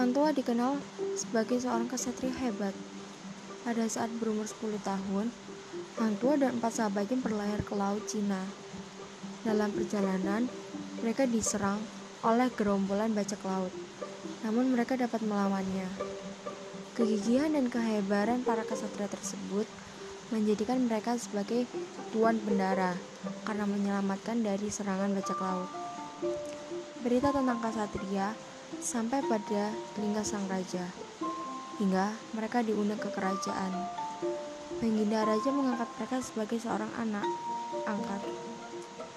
Hang 0.00 0.16
Tua 0.16 0.32
dikenal 0.32 0.80
sebagai 1.12 1.60
seorang 1.60 1.84
kesatria 1.84 2.32
hebat. 2.40 2.72
Pada 3.68 3.84
saat 3.84 4.08
berumur 4.16 4.48
10 4.48 4.80
tahun, 4.80 5.28
Hang 6.00 6.16
Tua 6.16 6.40
dan 6.40 6.56
empat 6.56 6.80
sahabatnya 6.80 7.20
berlayar 7.20 7.60
ke 7.60 7.76
Laut 7.76 8.00
Cina. 8.08 8.40
Dalam 9.44 9.68
perjalanan, 9.68 10.48
mereka 11.04 11.28
diserang 11.28 11.84
oleh 12.24 12.48
gerombolan 12.48 13.12
bajak 13.12 13.44
laut, 13.44 13.68
namun 14.40 14.72
mereka 14.72 14.96
dapat 14.96 15.20
melawannya. 15.20 15.92
Kegigihan 16.96 17.52
dan 17.52 17.68
kehebaran 17.68 18.40
para 18.40 18.64
kesatria 18.64 19.04
tersebut 19.04 19.68
menjadikan 20.32 20.80
mereka 20.80 21.20
sebagai 21.20 21.68
tuan 22.08 22.40
bendara 22.40 22.96
karena 23.44 23.68
menyelamatkan 23.68 24.40
dari 24.40 24.72
serangan 24.72 25.12
bajak 25.12 25.36
laut. 25.44 25.68
Berita 27.04 27.36
tentang 27.36 27.60
kesatria 27.60 28.32
sampai 28.78 29.26
pada 29.26 29.74
telinga 29.98 30.22
sang 30.22 30.46
raja, 30.46 30.86
hingga 31.82 32.14
mereka 32.30 32.62
diundang 32.62 33.02
ke 33.02 33.10
kerajaan. 33.10 33.72
Baginda 34.80 35.26
Raja 35.26 35.50
mengangkat 35.52 35.90
mereka 35.98 36.16
sebagai 36.24 36.56
seorang 36.62 36.88
anak 36.96 37.26
angkat. 37.84 38.22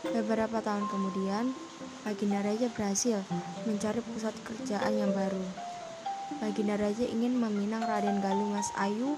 Beberapa 0.03 0.59
tahun 0.59 0.91
kemudian, 0.91 1.55
Baginda 2.03 2.43
Raja 2.43 2.67
berhasil 2.73 3.23
mencari 3.63 4.03
pusat 4.03 4.35
kerjaan 4.43 4.91
yang 4.91 5.15
baru. 5.15 5.39
Baginda 6.43 6.75
Raja 6.75 7.07
ingin 7.07 7.39
meminang 7.39 7.87
Raden 7.87 8.19
Galuh 8.19 8.51
Mas 8.51 8.67
Ayu 8.75 9.15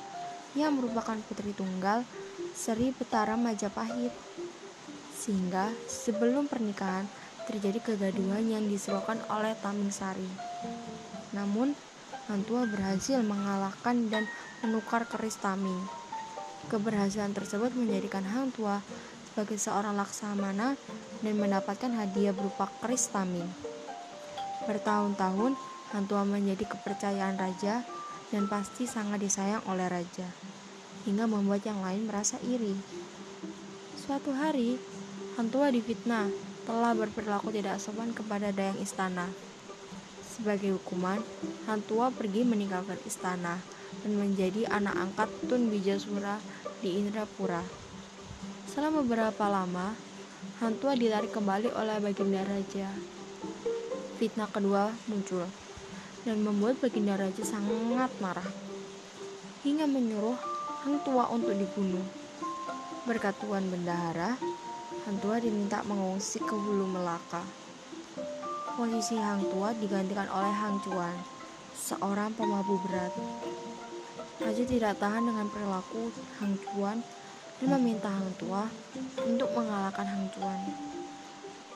yang 0.53 0.77
merupakan 0.77 1.17
putri 1.25 1.57
tunggal 1.57 2.05
Seri 2.53 2.93
Petara 2.93 3.33
Majapahit. 3.33 4.13
Sehingga 5.17 5.73
sebelum 5.89 6.45
pernikahan, 6.45 7.09
terjadi 7.45 7.79
kegaduhan 7.81 8.45
yang 8.49 8.65
diserukan 8.65 9.21
oleh 9.29 9.53
Taming 9.61 9.93
Sari. 9.93 10.29
Namun, 11.31 11.77
Hantua 12.25 12.65
berhasil 12.65 13.21
mengalahkan 13.21 14.09
dan 14.09 14.25
menukar 14.65 15.05
keris 15.05 15.37
Taming. 15.37 15.77
Keberhasilan 16.73 17.37
tersebut 17.37 17.69
menjadikan 17.77 18.25
Hang 18.25 18.49
Tua 18.49 18.81
sebagai 19.29 19.61
seorang 19.61 19.93
laksamana 19.93 20.73
dan 21.21 21.35
mendapatkan 21.37 21.93
hadiah 21.93 22.33
berupa 22.33 22.65
keris 22.81 23.13
Taming. 23.13 23.45
Bertahun-tahun, 24.65 25.53
Hang 25.93 26.05
Tua 26.09 26.25
menjadi 26.25 26.65
kepercayaan 26.65 27.37
raja 27.37 27.85
dan 28.33 28.49
pasti 28.49 28.89
sangat 28.89 29.21
disayang 29.21 29.61
oleh 29.69 29.85
raja, 29.85 30.25
hingga 31.05 31.29
membuat 31.29 31.61
yang 31.61 31.85
lain 31.85 32.09
merasa 32.09 32.41
iri. 32.41 32.73
Suatu 34.01 34.33
hari, 34.33 34.81
Hang 35.37 35.53
Tua 35.53 35.69
difitnah 35.69 36.54
telah 36.65 36.91
berperilaku 36.97 37.53
tidak 37.53 37.77
sopan 37.77 38.11
kepada 38.11 38.49
dayang 38.49 38.77
istana. 38.81 39.29
Sebagai 40.25 40.75
hukuman, 40.75 41.23
Hantua 41.69 42.11
pergi 42.11 42.43
meninggalkan 42.43 42.99
istana 43.07 43.61
dan 44.03 44.11
menjadi 44.19 44.67
anak 44.67 44.97
angkat 44.97 45.29
Tun 45.47 45.71
Bijasura 45.71 46.41
di 46.83 46.99
Indrapura. 46.99 47.63
Selama 48.67 49.05
beberapa 49.05 49.47
lama, 49.47 49.95
Hantua 50.59 50.97
ditarik 50.99 51.31
kembali 51.31 51.71
oleh 51.71 51.97
Baginda 52.03 52.43
Raja. 52.43 52.91
Fitnah 54.19 54.49
kedua 54.51 54.91
muncul 55.07 55.47
dan 56.25 56.41
membuat 56.41 56.81
Baginda 56.81 57.15
Raja 57.15 57.45
sangat 57.45 58.09
marah 58.19 58.49
hingga 59.61 59.85
menyuruh 59.85 60.35
Hantua 60.83 61.29
untuk 61.31 61.53
dibunuh. 61.55 62.03
Berkat 63.05 63.37
Tuan 63.37 63.65
Bendahara, 63.69 64.33
Hang 65.05 65.21
Tua 65.21 65.37
diminta 65.37 65.85
mengungsi 65.85 66.41
ke 66.41 66.49
Hulu 66.49 66.89
Melaka. 66.89 67.45
Posisi 68.73 69.13
Hang 69.21 69.45
Tua 69.53 69.69
digantikan 69.77 70.25
oleh 70.33 70.49
Hang 70.49 70.81
Cuan, 70.81 71.13
seorang 71.77 72.33
pemabuk 72.33 72.81
berat. 72.89 73.13
Raja 74.41 74.65
tidak 74.65 74.97
tahan 74.97 75.29
dengan 75.29 75.45
perilaku 75.53 76.09
Hang 76.41 76.57
Cuan 76.57 77.05
dan 77.61 77.67
meminta 77.77 78.09
Hang 78.09 78.33
Tua 78.41 78.65
untuk 79.29 79.53
mengalahkan 79.53 80.09
Hang 80.09 80.25
Cuan. 80.33 80.73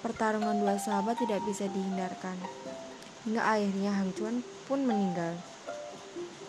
Pertarungan 0.02 0.66
dua 0.66 0.82
sahabat 0.82 1.22
tidak 1.22 1.46
bisa 1.46 1.70
dihindarkan, 1.70 2.34
hingga 3.30 3.46
akhirnya 3.46 3.94
Hang 3.94 4.10
Cuan 4.18 4.42
pun 4.66 4.90
meninggal 4.90 5.38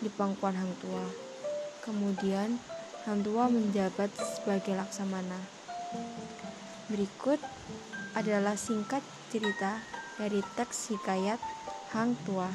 di 0.01 0.09
pangkuan 0.09 0.57
Hang 0.57 0.73
Tua. 0.81 1.05
Kemudian 1.85 2.57
Hang 3.05 3.21
Tua 3.21 3.45
menjabat 3.53 4.09
sebagai 4.17 4.73
laksamana. 4.73 5.61
Berikut 6.91 7.39
adalah 8.19 8.59
singkat 8.59 8.99
cerita 9.31 9.79
dari 10.19 10.43
teks 10.59 10.91
hikayat 10.91 11.39
Hang 11.95 12.19
Tua. 12.27 12.51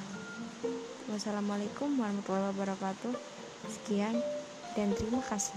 Wassalamualaikum 1.09 1.97
warahmatullahi 1.97 2.53
wabarakatuh. 2.53 3.17
Sekian 3.73 4.21
dan 4.77 4.93
terima 4.93 5.25
kasih. 5.25 5.57